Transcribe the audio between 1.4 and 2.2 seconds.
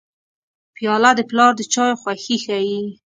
د چایو